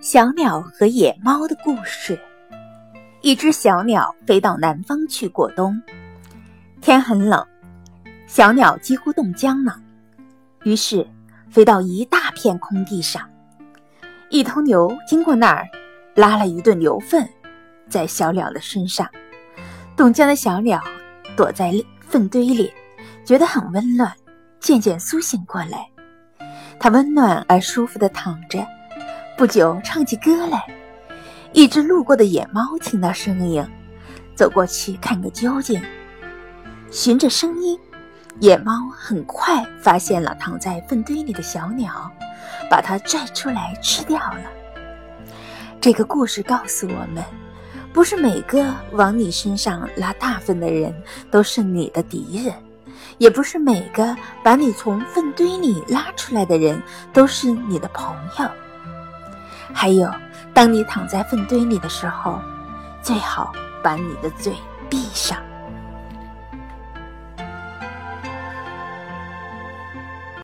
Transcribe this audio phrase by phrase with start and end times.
[0.00, 2.18] 小鸟和野猫的故事。
[3.20, 5.78] 一只小鸟飞到南方去过冬，
[6.80, 7.46] 天很冷，
[8.26, 9.78] 小鸟几乎冻僵了。
[10.62, 11.06] 于是
[11.50, 13.28] 飞到一大片空地上，
[14.30, 15.68] 一头牛经过那儿，
[16.14, 17.28] 拉了一顿牛粪
[17.86, 19.06] 在小鸟的身上。
[19.98, 20.82] 冻僵的小鸟
[21.36, 22.72] 躲在粪堆里，
[23.22, 24.10] 觉得很温暖，
[24.60, 25.86] 渐渐苏醒过来。
[26.78, 28.66] 它温暖而舒服地躺着。
[29.40, 30.62] 不久，唱起歌来。
[31.54, 33.66] 一只路过的野猫听到声音，
[34.34, 35.80] 走过去看个究竟。
[36.90, 37.80] 循着声音，
[38.40, 41.90] 野猫很快发现了躺在粪堆里的小鸟，
[42.68, 44.42] 把它拽出来吃掉了。
[45.80, 47.24] 这个故事告诉我们：
[47.94, 50.94] 不是每个往你身上拉大粪的人
[51.30, 52.54] 都是你的敌人，
[53.16, 54.14] 也不是每个
[54.44, 56.78] 把你从粪堆里拉出来的人
[57.10, 58.50] 都是你的朋友。
[59.72, 60.10] 还有，
[60.52, 62.40] 当你躺在粪堆里的时候，
[63.02, 64.54] 最好把你的嘴
[64.88, 65.36] 闭上。